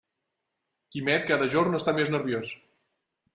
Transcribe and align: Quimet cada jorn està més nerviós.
Quimet 0.95 1.27
cada 1.33 1.49
jorn 1.57 1.79
està 1.81 1.95
més 2.01 2.11
nerviós. 2.17 2.55